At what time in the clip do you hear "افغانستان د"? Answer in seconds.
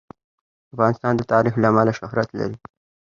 0.73-1.21